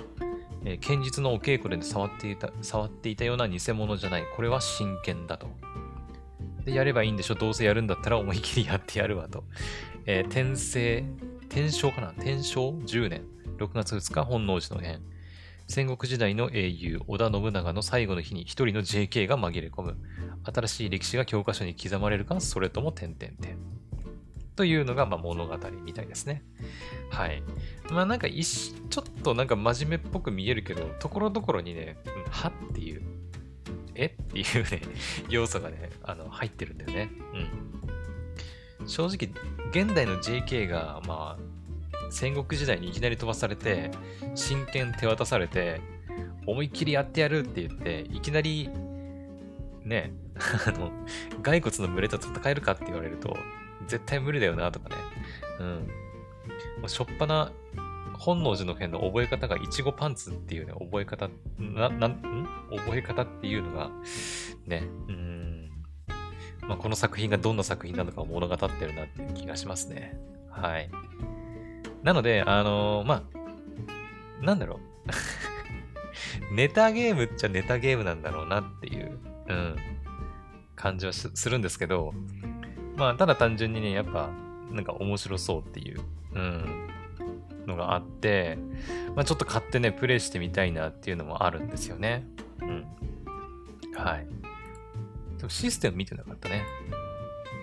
[0.64, 4.24] えー、剣術のお稽古で触っていた、触っていたような偽物じゃない。
[4.36, 5.48] これは真剣だと。
[6.64, 7.34] で、やればいいんでしょ。
[7.34, 9.44] どうせやるんだったら思い切りやってやるわと。
[10.06, 11.04] えー、転生、
[11.46, 12.10] 転生かな？
[12.10, 13.24] 転生？10年。
[13.58, 15.00] 6月2日、本能寺の変。
[15.70, 19.96] 戦国時代の英雄、織田信長の最後の日に一人の JK が紛れ込む。
[20.42, 23.56] 新しい歴史が教科書に刻まれるか、それとも点々点。
[24.56, 26.42] というのが、ま、物語みたいですね。
[27.08, 27.44] はい。
[27.88, 31.98] まあなんかちょっとなんか真面目っぽく見えるけど、ところどころにね、
[32.32, 33.02] はっていう、
[33.94, 34.82] えっていうね、
[35.30, 37.10] 要素がね、あの、入ってるんだよね。
[38.80, 38.88] うん。
[38.88, 39.32] 正直、
[39.70, 41.49] 現代の JK が、まあ、
[42.10, 43.90] 戦国時代にいきなり飛ばされて、
[44.34, 45.80] 真剣手渡されて、
[46.46, 48.68] 思いっきりやってやるって言って、いきなり、
[49.84, 50.12] ね、
[50.66, 50.90] あの、
[51.42, 53.36] 骸骨の群れと戦えるかって言われると、
[53.86, 54.96] 絶対無理だよなとかね。
[56.80, 56.88] うん。
[56.88, 57.52] しょっぱな、
[58.18, 63.90] 本能寺の変の覚え方がいちごパンツっていうね、覚え方、な、なん、覚え方っていうのが、
[64.66, 65.70] ね、うん。
[66.62, 70.18] まあ、この作品がどんな作品なのかを物語ってるなっていう気がしますね。
[70.50, 70.90] はい。
[72.02, 73.24] なので、あのー、ま
[74.40, 74.80] あ、なんだろう。
[76.54, 79.76] ネタゲームっちゃネタゲームなんだろうなっていう、うん、
[80.76, 82.14] 感じはするんですけど、
[82.96, 84.30] まあ、ただ単純にね、やっぱ、
[84.70, 86.00] なんか面白そうっていう、
[86.34, 86.88] うん、
[87.66, 88.58] のがあって、
[89.14, 92.26] まあ、ちょっと買ってね、プレイしてみたいなっていうのもあるんですよね。
[92.60, 92.86] うん。
[93.94, 94.26] はい。
[95.38, 96.64] でもシステム見てなかったね。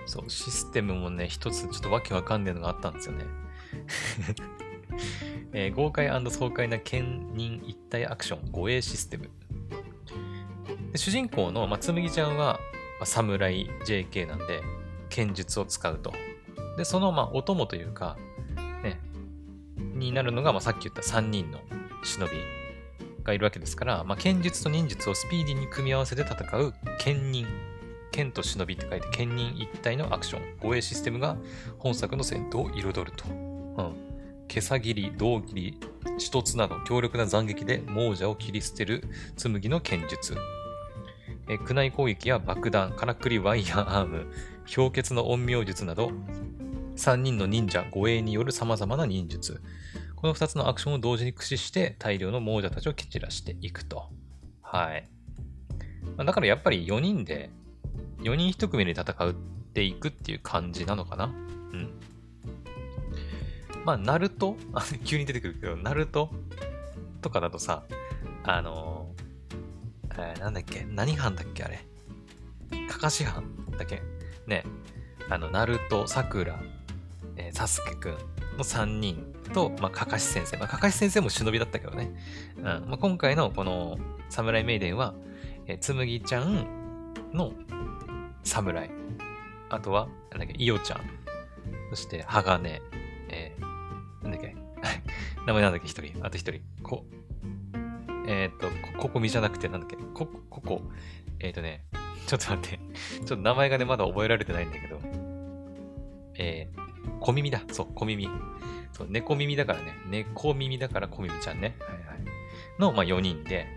[0.06, 3.26] そう、システムもね、一つちょっとわけわかんねえのがあったんですよね。
[5.54, 9.30] えー、豪快爽快な兼任一体アクション護衛システム。
[10.92, 12.54] で主人公の、まあ、つむぎちゃんは、
[13.00, 14.62] まあ、侍 JK なんで、
[15.10, 16.14] 剣術を使うと。
[16.78, 18.18] で、その、まあ、お供というか、
[18.84, 19.00] ね、
[19.78, 21.60] になるのが、まあ、さっき言った3人の
[22.04, 22.34] 忍び
[23.24, 27.48] がいるわけですから、まあ、剣術と忍術をスピーディーに組み合わせて戦う剣人。
[28.12, 31.38] 剣と忍びって書いて剣人一体のアクション、護衛システムが
[31.78, 33.47] 本作の戦闘を彩ると。
[33.78, 33.96] うん。
[34.48, 35.80] 毛さ切り、胴切り、
[36.18, 39.04] 一つなど強力な斬撃で亡者を切り捨てる
[39.36, 40.36] 紬の剣術。
[41.50, 44.28] え区内攻撃や爆弾、からくりワイヤーアーム、
[44.74, 46.12] 氷結の陰陽術など、
[46.98, 49.62] 3人の忍者護衛による様々な忍術。
[50.16, 54.10] この2つのアクションを同時に駆使して大量の亡者たちを蹴散らしていくと。
[54.62, 55.08] はい。
[56.18, 57.52] だからやっぱり4人で、
[58.24, 59.34] 4人1組で戦っ
[59.74, 61.26] ていくっていう感じなのかな。
[61.26, 61.92] うん。
[63.88, 64.58] まあ、ナルト？
[65.06, 66.30] 急に出てくるけど、ナルト？
[67.22, 67.84] とかだとさ、
[68.44, 70.86] あのー、えー、なんだっけ？
[70.92, 71.64] 何班だっけ？
[71.64, 71.80] あれ。
[72.90, 73.46] かかし班
[73.78, 74.02] だっけ？
[74.46, 74.66] ね。
[75.30, 76.60] あの、ナルト、サクラ、
[77.38, 78.12] えー、サスケくん
[78.58, 80.58] の3人と、まあ、かかし先生。
[80.58, 82.12] まあ、かかし先生も忍びだったけどね。
[82.58, 82.64] うん。
[82.64, 83.98] まあ、今回のこの、
[84.28, 85.14] サムライメイデンは、
[85.66, 86.68] えー、つむぎちゃん
[87.32, 87.54] の
[88.44, 88.90] 侍。
[89.70, 91.02] あとは、なんだっけ、いおちゃん。
[91.92, 92.82] そして、鋼。
[95.46, 96.26] 名前なんだっけ、一人。
[96.26, 96.62] あと一人。
[96.84, 97.06] こ、
[98.28, 99.96] えっ、ー、と、ここみじゃなくて、なんだっけ？
[100.14, 100.82] こ、ここ。
[101.40, 101.86] えっ、とね、
[102.28, 102.80] ちょっと待って。
[103.20, 105.00] ちょっと名前がね、まだ覚えられてないんだけど。
[106.36, 107.62] えー、小耳だ。
[107.72, 108.30] そう、小耳。
[108.92, 109.94] そう、猫耳だからね。
[110.10, 111.76] 猫耳だから小耳ちゃんね。
[111.80, 112.80] はいはい。
[112.80, 113.68] の、まあ、4人で、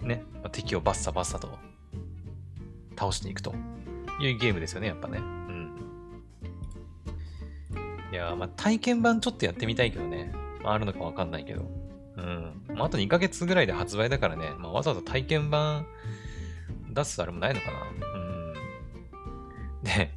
[0.00, 1.58] ね、まあ、敵をバッサバッサと
[2.98, 3.54] 倒していくと
[4.20, 5.20] いうゲームですよね、やっぱね。
[8.12, 10.32] いやまあ、体験版ちょっとやってみたいけどね。
[10.62, 11.62] まあ、あるのかわかんないけど。
[12.16, 12.62] うん。
[12.68, 14.50] まあ、あと2ヶ月ぐらいで発売だからね。
[14.58, 15.86] まあ、わざわざ体験版
[16.90, 17.78] 出すあれもないのかな。
[18.14, 18.54] うん。
[19.82, 20.10] で、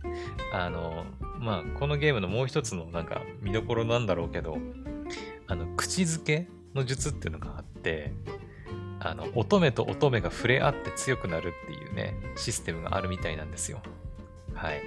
[0.51, 1.05] あの、
[1.39, 4.57] まあ、このゲームのもう一つのなんか見どころなんだろうけど、
[5.47, 8.11] あの、口づけの術っていうのがあって、
[8.99, 13.81] あの、乙女と乙女が触れ合って強くなるっていうね、システムがあるみたいなんですよ。
[14.53, 14.81] はい。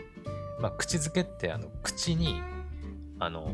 [0.60, 2.42] まあ、口づけって、あの、口に、
[3.20, 3.52] あの、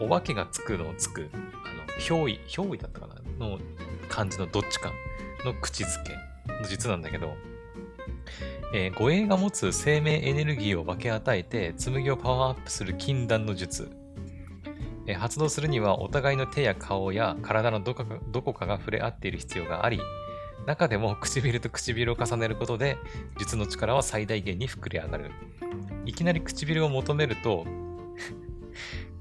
[0.00, 3.58] お化けがつくのをつく、あの、憑依、憑依だったかなの
[4.08, 4.92] 感じのどっちか
[5.44, 6.14] の口づけ
[6.52, 7.34] の術なんだけど、
[8.74, 13.90] えー、護衛が持つ生命エネルギーを分け与えて、紬をパワーアップする禁断の術。
[15.06, 20.00] えー、発動するにはお互いの手や顔や体のどこかが触れ合っている必要があり、
[20.66, 22.96] 中でも唇と唇を重ねることで、
[23.38, 25.30] 術の力は最大限に膨れ上がる。
[26.06, 27.66] いきなり唇を求めると、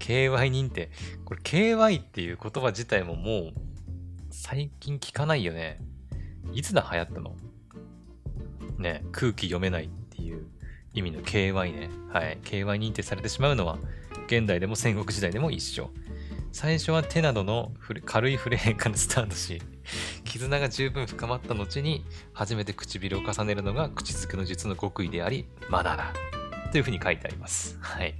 [0.01, 0.89] KY 認定。
[1.23, 3.53] これ KY っていう言葉自体ももう
[4.31, 5.79] 最近聞かないよね。
[6.53, 7.35] いつだ流行ったの？
[8.77, 10.47] ね、空気読めないっていう
[10.93, 11.89] 意味の KY ね。
[12.11, 12.39] はい。
[12.43, 13.77] KY 認定されてしまうのは、
[14.25, 15.91] 現代でも戦国時代でも一緒。
[16.51, 17.71] 最初は手などの
[18.05, 19.61] 軽い触れ変からスタートし、
[20.25, 26.13] 絆が十分深まった後に、初めて唇を重ねるのが口づけの術の極意であり、マナだ。
[26.71, 27.77] というふうに書いてあります。
[27.81, 28.15] はい。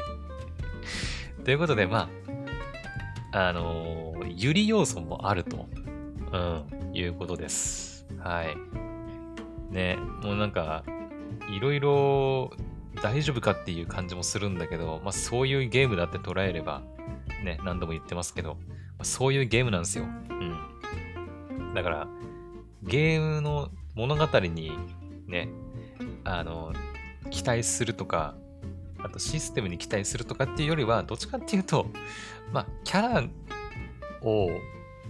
[1.43, 2.09] ということで、ま
[3.31, 5.67] あ、あのー、ゆり要素もあると、
[6.31, 8.05] うん、いうことです。
[8.19, 8.55] はい。
[9.73, 10.83] ね、もうなんか、
[11.49, 12.51] いろいろ
[13.01, 16.83] 大丈夫かっていう感じもするんだけど、まあそういうゲームだって捉えれば、
[17.43, 18.59] ね、何度も言ってますけど、ま
[18.99, 20.05] あ、そういうゲームなんですよ。
[20.05, 21.73] うん。
[21.73, 22.07] だから、
[22.83, 24.71] ゲームの物語に
[25.27, 25.49] ね、
[26.23, 26.73] あの、
[27.31, 28.35] 期待するとか、
[29.03, 31.87] あとシステムに期待するとかっていうよりは、どっちかっていうと、
[32.51, 33.23] まあ、キャラ
[34.21, 34.49] を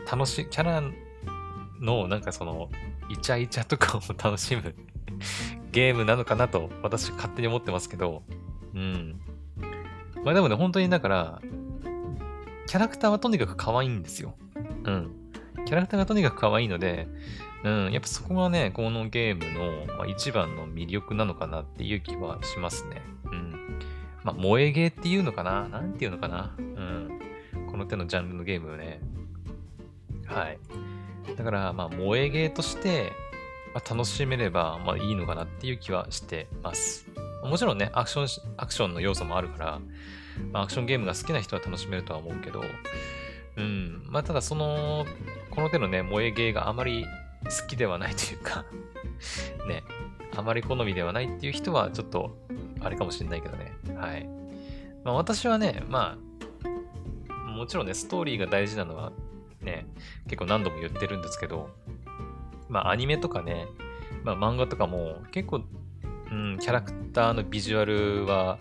[0.09, 0.83] 楽し、キャラ
[1.79, 2.69] のなんかその
[3.09, 4.75] イチャイチャとかを楽しむ
[5.71, 8.23] ゲームなのかなと私勝手に思ってますけど、
[8.73, 9.19] うん。
[10.23, 11.41] まあでもね、本当にだから、
[12.67, 14.35] キャラクターはとにかく可愛いんですよ。
[14.85, 15.11] うん。
[15.65, 17.07] キャラクターがとにかく可愛いので、
[17.63, 19.51] うん、やっぱそこがね、このゲーム
[19.87, 23.01] の、まあ、一番の魅力なのかなっていう気はしますね。
[23.25, 23.60] うん。
[24.23, 25.67] まあ、萌えゲーっていうのかな？
[25.67, 26.55] なんていうのかな？
[26.57, 27.19] うん。
[27.69, 29.01] この手のジャンルのゲームね。
[30.25, 30.59] はい。
[31.35, 33.11] だから、まあ、萌えゲーとして、
[33.73, 37.07] まあ、楽しめれば、まあ、いいのかなっていう気はしてます。
[37.43, 39.79] もちろんね、アクション、アクションの要素もあるから、
[40.51, 42.63] まあ、アクションゲームが好きな人は楽しめるとは思うけど、
[43.57, 44.03] うん。
[44.07, 45.05] まあ、ただその、
[45.49, 47.05] この手のね、萌えゲーがあまり
[47.43, 48.65] 好きではないというか
[49.67, 49.83] ね、
[50.35, 52.37] あまり好みではないっていう人はちょっと、
[52.81, 53.71] あれかもしれないけどね。
[53.95, 54.27] はい。
[55.03, 56.17] まあ私はね、ま
[56.63, 59.11] あ、もちろんね、ストーリーが大事なのは
[59.61, 59.85] ね、
[60.25, 61.69] 結構何度も言ってるんですけど、
[62.69, 63.67] まあアニメとかね、
[64.23, 65.61] まあ漫画とかも結構、
[66.31, 68.57] うん、キャラクターのビジュアルは、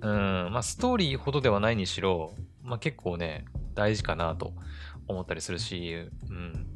[0.00, 4.52] うん、まあストーリーほどではないにしろ、まあ結構ね、大事かなと
[5.06, 6.66] 思ったりするし、うん。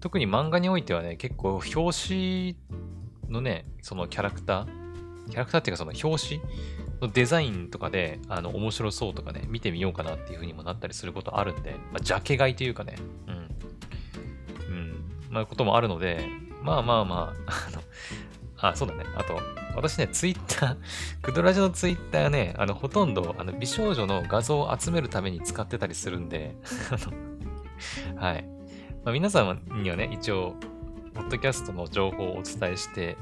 [0.00, 1.74] 特に漫画においてはね、結構表
[2.08, 2.56] 紙
[3.28, 4.87] のね、そのキャラクター、
[5.28, 6.40] キャラクターっていうかその表紙
[7.00, 13.34] のデザインとかで、あの、面白そうとかね、見てみようかなっていう風にもなったりすることあるんで、まあ、ジャケ買いというかね、うん。
[13.34, 15.04] うん。
[15.30, 16.26] まあ、こともあるので、
[16.62, 17.82] まあまあまあ、あの、
[18.60, 19.04] あ、そうだね。
[19.16, 19.38] あと、
[19.76, 20.76] 私ね、ツイッター、
[21.22, 26.56] クドラジのツイッターね、あの、ほとんど、あの、美少女の画像を集めるために使ってたりするんで、
[26.90, 26.96] あ
[28.16, 28.44] の、はい。
[29.04, 30.56] まあ、皆さんにはね、一応、
[31.14, 33.16] ポッドキャストの情報をお伝えして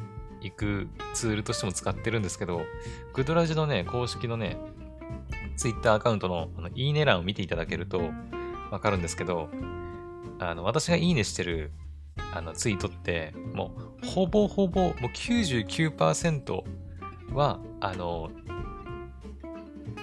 [0.46, 2.62] いくツールとしても使ってるんですけど、
[3.12, 4.56] グドラジのね、公式のね、
[5.56, 8.10] ツイッターアカウントのあのいいね欄を見ていただけると
[8.70, 9.48] わかるんですけど、
[10.38, 11.72] あの、私がいいねしてる
[12.32, 16.62] あのツイートって、もう、ほぼほぼ、もう99%
[17.32, 18.30] は、あの、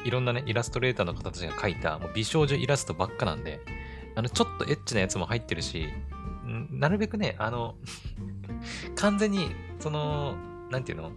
[0.06, 3.62] いろんなね、イラストレーターの方たちが描いた、もう美少女イラストばっかなんで、
[4.16, 5.88] あの、ちょっとエッチなやつも入ってるし、
[6.44, 7.76] なるべくね、あの
[8.96, 10.36] 完全に、その、
[10.70, 11.12] なんていうの？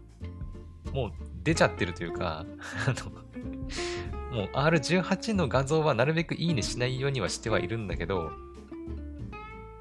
[0.93, 1.13] もう
[1.43, 2.45] 出ちゃってるというか、
[2.87, 3.11] あの、
[4.37, 8.31] もう R18 の画像はなるべくいいねしないようにはしてはいるんだけど、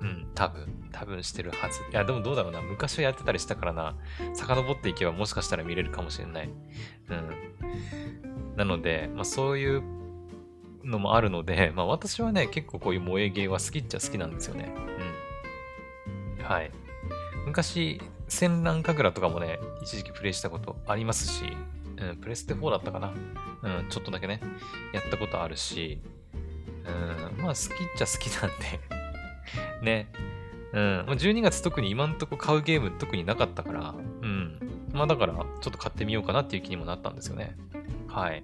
[0.02, 1.82] うん、多分、多分してるはず。
[1.92, 2.62] いや、でもどうだろうな。
[2.62, 3.96] 昔はやってたりしたからな。
[4.34, 6.50] 遡っていけばもしかしたら見れるかもしれない。
[7.10, 8.56] うん。
[8.56, 9.84] なので、まあそういう
[10.84, 14.72] のもあるので、まあ私はね、結構こういう萌え芸は好きっちゃ好きなんですよね。
[14.76, 14.86] うん。
[16.46, 16.72] はい。
[17.46, 21.46] 昔、戦乱神楽とかもね、一時期プレイしたことありますし、
[21.98, 23.14] うん、プレステ4だったかな。
[23.64, 24.42] うん、ちょっとだけね、
[24.94, 26.02] やったことあるし、
[26.86, 28.80] うん、まあ好きっちゃ好きなんで
[29.82, 30.12] ね。
[30.74, 34.60] うん、12月特に今んとこ買うゲーム特になかったから、うん。
[34.94, 37.56] まあだから、ちょっと買ってみようかなっていう気にもなったんですよね。
[38.08, 38.44] はい。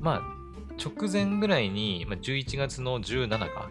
[0.00, 0.38] まあ、
[0.78, 3.70] 直前ぐらいに、まあ、11月の17か、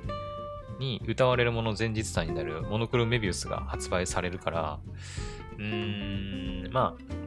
[0.79, 4.79] に歌われるもの前日祭になるモノクロメビウスが発売されるから、
[5.57, 7.17] うーん、まあ、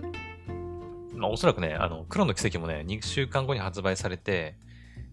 [1.16, 4.54] まあ、おそらくね、あの、黒の奇跡もね、2週間後に発売されて、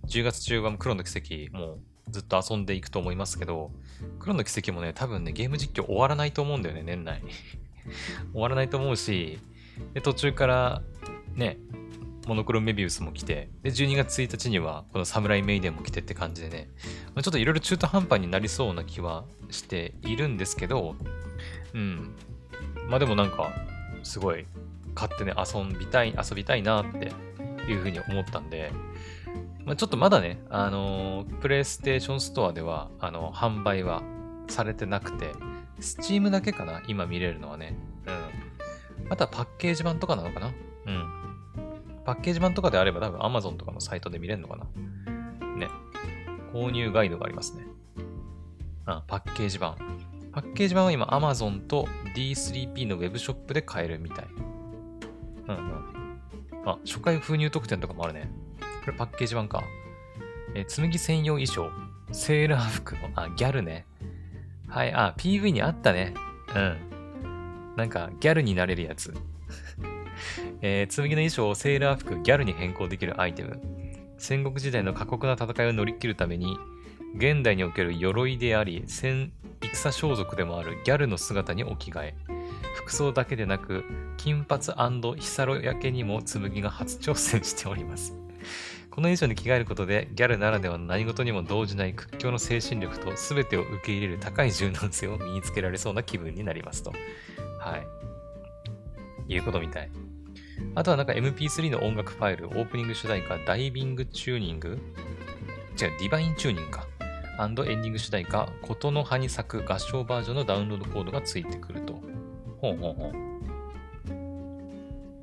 [0.08, 3.72] 10月中盤黒の奇跡もうずっと遊んでいくと思いますけど、
[4.20, 7.22] 黒の奇跡もね、多分ね、ゲーム実況終わらないと思うんだよね、年内。
[8.32, 9.40] 終わらないと思うし、
[9.94, 10.82] で、途中から、
[11.36, 11.58] ね、
[12.28, 16.70] モノクロメビウスも来て、で、12月1日には、このサムライメイデンも来てって感じでね、
[17.16, 20.96] まあ、ちょっといろいろ中途半端になりそうな気はしているんですけど、
[21.74, 22.16] うん。
[22.90, 23.52] まあでもなんか、
[24.04, 24.46] すごい、
[24.94, 27.12] 買ってね、遊びたい、遊びたいなって
[27.70, 28.72] いうふうに思ったんで、
[29.66, 34.02] まあ、ちょっとまだね、あのー、プレイステーションストアでは、あの、販売は
[34.48, 35.34] されてなくて、
[35.80, 37.76] スチームだけかな今見れるのはね。
[38.06, 39.12] うん。
[39.12, 40.54] あとはパッケージ版とかなのかな
[40.86, 41.27] うん。
[42.08, 44.64] パッケージ版とかであれば多分 Amazon とかのサイトで見れるのかな
[45.58, 45.68] ね。
[46.54, 47.66] 購入ガイドがありますね。
[48.86, 49.76] あ、パッケージ版。
[50.32, 54.26] パッケージ版は今 Amazon と D3P のウェブショップで買えるみたい。
[55.50, 56.20] うんうん。
[56.66, 58.32] あ、初回封入特典とかもあるね。
[58.86, 59.66] これパッケージ版か。
[60.56, 61.70] え紬専用衣装。
[62.14, 63.86] セーラー服の、あ、ギャルね。
[64.70, 66.14] はい、あ、PV にあったね。
[66.56, 67.74] うん。
[67.76, 69.14] なんか、ギャルになれるやつ。
[70.62, 73.60] えー、紬の衣装をセーラー服、ギャルに変更できるアイテム。
[74.18, 76.58] 戦国時代の過酷な戦いを乗り切るために、
[77.16, 79.32] 現代における鎧であり、戦、
[79.74, 82.16] 戦装束でもあるギャルの姿に置き換え、
[82.76, 83.86] 服装だけでなく、
[84.18, 84.64] 金髪
[85.18, 88.16] ヒサロ焼けにも紬が初挑戦しております。
[88.98, 96.92] この衣装に着替えることで、ギャルならではの何事にも動じない屈強の精神力と全てを受け入れる高い柔軟性を身につけられそうな気分になりますと。
[97.60, 99.34] はい。
[99.34, 99.92] いうことみたい。
[100.76, 104.70] あとはなんか MP3 の音楽ファイル、オープニング主題歌、ダイビングチューニング？
[104.70, 104.80] 違う、
[105.78, 106.88] ディバインチューニングか。
[107.40, 112.02] エンディング主題歌、ことの葉に咲く合唱バージョンのダウンロードコードがついてくると。
[112.60, 113.14] ほうほうほう。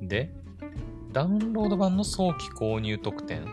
[0.07, 0.31] で、
[1.11, 3.45] ダウンロード版の早期購入特典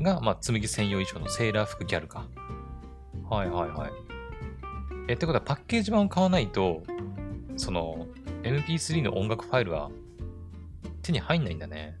[0.00, 2.26] が、まあ、紬専用衣装のセーラー服ギャルか。
[3.30, 3.92] はいはいはい。
[5.06, 6.82] え、ってことはパッケージ版を買わないと、
[7.56, 8.08] その、
[8.42, 9.92] MP3 の音楽ファイルは
[11.06, 11.96] 手に入んないんだね。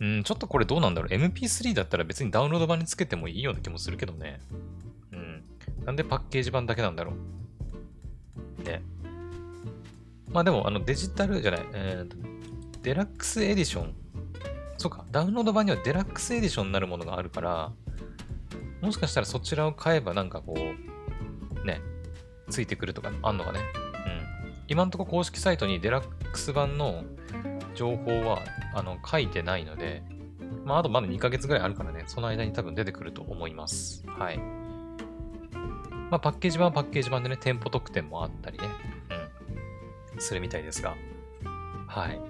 [0.00, 1.10] うん、ちょっとこれどうなんだろう。
[1.10, 4.40] MP3 だったら別にダウンロード版につけてもいいような気もするけどね。
[5.12, 5.44] うん。
[5.84, 7.12] なんでパッケージ版だけなんだろ
[8.58, 8.62] う。
[8.62, 8.82] ね。
[10.28, 13.94] まあでも、あのデジタルじゃない、えー、デラックスエディション。
[14.78, 17.72] そうか、ダウンロード版にはデラックスエディションになるものがあるから、
[18.80, 21.82] もしかしたらそちらを買えばなんかこう、ね、
[22.48, 23.60] ついてくるとかあんのかね。
[23.92, 24.54] うん。
[24.68, 27.04] 今んとこ公式サイトにデラックス版の
[27.80, 28.42] 情報は
[28.74, 30.02] あの書いてないので、
[30.66, 34.04] まあ、あとまだ2ヶ月ぐらいあるからね、その間に多分出てくると思います。
[34.06, 34.38] はい。
[36.10, 38.68] まあ、パッケージ版はパッケージ版でね、店舗特典もあったりね、
[40.12, 40.94] うん、するみたいですが。
[41.86, 42.20] はい。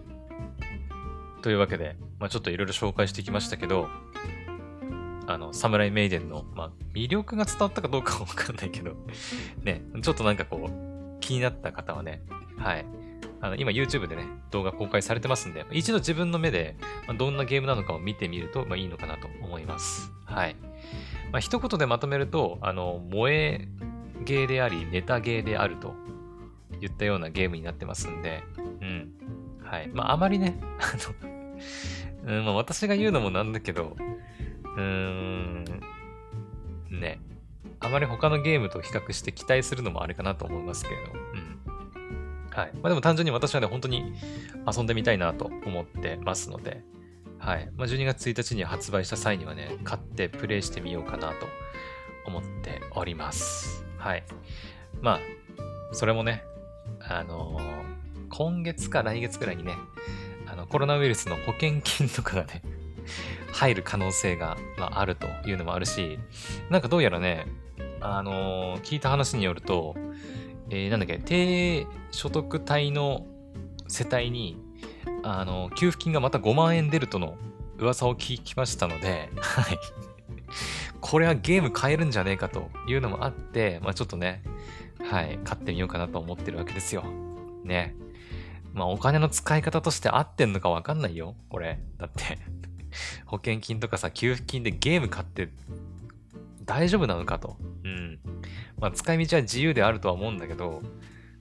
[1.42, 3.88] というわけで、まあ、ちょっといろいろ紹介してきましたけど、
[5.26, 8.92] あの、サムライメイデンの、まあ、魅力が伝わったかどうかはわかんないけど
[9.64, 12.22] ね、ちょっとなんかこう、気になった方はね、
[12.56, 12.99] はい。
[13.40, 16.76] あの、今 YouTube でね、動画公開されてますんで、一度自分の目で、
[17.06, 20.12] まどんなゲームなのかを見てみると、まあ、いいのかなと思います。
[20.24, 20.56] はい。
[21.32, 23.68] まあ、一言でまとめると、あの、萌え
[24.24, 25.94] ゲーであり、ネタゲーであると
[26.80, 28.42] 言ったようなゲームになってますんで、
[28.80, 29.12] うん。
[29.64, 29.88] はい。
[29.88, 33.96] まあ、あまりね、 あの、うん、まあ、私が言うのもなんだけど、
[34.76, 35.64] うーん、
[36.90, 37.20] ね。
[37.80, 41.29] あまり他のゲームと比較して期待するのもあれかなと思いますけれど、うん。
[42.50, 42.70] はい。
[42.74, 44.12] まあでも単純に私はね、本当に
[44.66, 46.82] 遊んでみたいなと思ってますので、
[47.38, 47.70] はい。
[47.76, 51.46] まあ、12月1日に発売した際にはね、買ってプレイしてみようかなと
[52.26, 53.84] 思っております。
[53.96, 54.24] はい。
[55.00, 55.20] まあ、
[55.92, 56.44] それもね、
[57.00, 59.74] あのー、今月か来月くらいにね、
[60.46, 62.62] あのコロナウイルスの保険金とかがね、
[63.52, 66.18] 入る可能性が、まあ、あるというのもあるし、
[66.68, 67.46] なんかどうやらね、
[68.00, 69.96] あのー、聞いた話によると、
[70.70, 73.26] えー、なんだっけ、低所得帯の
[73.88, 74.56] 世帯に、
[75.22, 77.36] あの、給付金がまた5万円出るとの
[77.78, 79.78] 噂を聞きましたので、はい。
[81.00, 84.42] これはゲーム買えるんじゃねえかというのもあって、まあちょっとね、
[85.02, 87.04] はい、買ってみようかなと思ってるわけですよ。
[87.64, 87.96] ね。
[88.72, 91.80] まあお金の使い方として合ってんのかわかんないよ、これ。
[91.98, 92.38] だって
[93.26, 95.48] 保険金とかさ、給付金でゲーム買って
[96.70, 97.56] 大丈夫なのかと。
[97.84, 98.20] うん。
[98.78, 100.82] まあ、使い道は自由であるとは思うんだけど、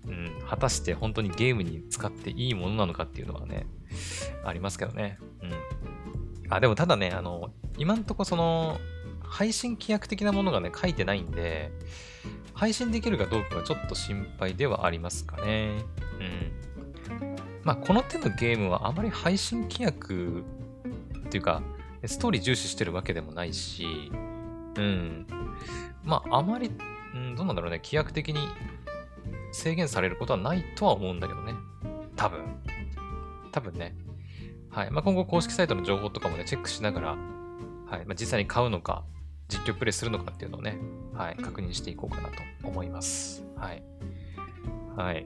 [0.07, 3.67] うん、果たして本当にゲームに使っていいものなのかっていうのはね、
[4.43, 5.19] ありますけどね。
[5.43, 5.51] うん。
[6.49, 8.79] あ、でもただね、あの、今んとこその、
[9.21, 11.71] 配信規約的なものがね、書いてないんで、
[12.55, 15.83] 配信できるかどうかがちょっと心配ではありますかね。
[16.19, 17.35] うん。
[17.63, 20.43] まあ、この手のゲームはあまり配信規約
[21.19, 21.61] っていうか、
[22.03, 24.11] ストーリー重視してるわけでもないし、
[24.79, 25.27] うん。
[26.03, 26.71] まあ、あまり
[27.13, 27.79] うん、どうなんだろうね。
[27.83, 28.39] 規約的に
[29.51, 31.53] 制限されることはないとは思うんだけどね。
[32.15, 32.39] 多分。
[33.51, 33.95] 多分ね。
[34.69, 34.91] はい。
[34.91, 37.15] まあ、今後公式サイトの情報とかもね、チェックしながら、は
[37.97, 38.05] い。
[38.05, 39.03] まあ、実際に買うのか、
[39.47, 40.77] 実況プレイするのかっていうのをね、
[41.13, 41.35] はい。
[41.35, 43.43] 確認していこうかなと思います。
[43.55, 43.83] はい。
[44.95, 45.25] はい。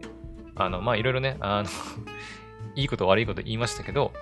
[0.55, 1.69] あの、まあ、いろいろね、あの
[2.75, 4.13] いいこと悪いこと言いましたけど、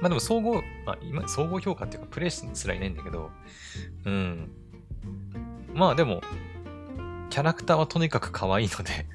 [0.00, 3.30] まあでも総合、まあ今、総合評価っていうか、プレイすらいないんだけど、
[4.04, 4.50] うん。
[5.74, 6.20] まあでも、
[7.30, 9.06] キャラクターはとにかく可愛いので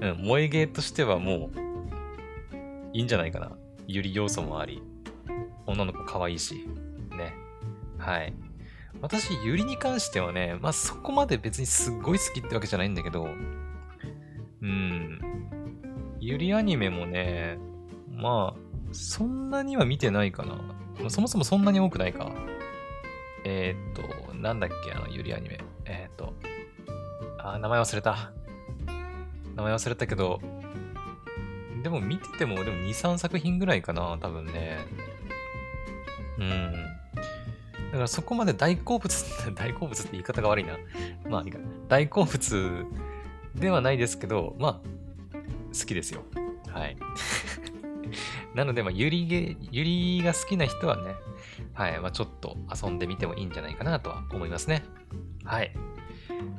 [0.00, 1.58] うん、萌えゲーとしてはもう、
[2.92, 3.52] いいんじゃないかな。
[3.86, 4.82] ゆり要素もあり、
[5.66, 6.66] 女の子可愛いし、
[7.16, 7.34] ね。
[7.98, 8.34] はい。
[9.00, 13.28] 私、ゆりに関してはね、まあそこまで別にすっごい好きってわけじゃないんだけど、
[14.62, 15.20] うん。
[16.20, 17.58] ゆりアニメもね、
[18.08, 18.61] まあ、
[18.92, 20.58] そんなには見てないかな。
[21.08, 22.30] そもそもそんなに多くないか。
[23.44, 25.58] えー、っと、なんだっけ、あの、ゆりアニメ。
[25.84, 26.34] えー、っと、
[27.38, 28.32] あ、名前忘れた。
[29.56, 30.40] 名前忘れたけど、
[31.82, 34.78] でも見てても、でも2、3作品ぐらいかな、多分ね。
[36.38, 36.72] うん。
[37.92, 39.14] だからそこまで大好物、
[39.54, 40.78] 大好物って言い方が悪いな。
[41.28, 41.58] まあいいか。
[41.88, 42.86] 大好物
[43.54, 44.72] ではないですけど、まあ、
[45.78, 46.22] 好きですよ。
[46.72, 46.96] はい。
[48.54, 51.14] なので、まあ、ゆりげ、ゆりが好きな人はね、
[51.72, 54.82] はい、まあ、ちょっと遊んでみてもいいんじゃないかなとは思いますね。
[55.44, 55.72] はい。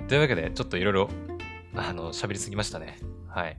[0.08, 1.10] というわけで、ちょっといろいろ、
[1.76, 2.98] あの、喋りすぎましたね。
[3.28, 3.58] はい。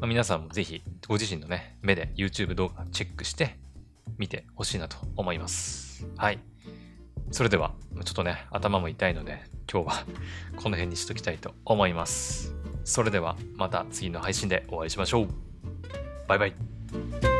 [0.02, 3.56] あ、皆さんもぜひ、ご自身のね、目で YouTube 動画チェックして、
[4.18, 6.06] 見てほしいなと思います。
[6.16, 6.38] はい。
[7.30, 7.72] それでは、
[8.04, 9.42] ちょっとね、頭も痛いので、
[9.72, 10.06] 今日は
[10.56, 12.54] この辺にしときたいと思います。
[12.84, 15.28] それでは、また次の配信でお会いしましょう。
[16.28, 17.33] バイバイ。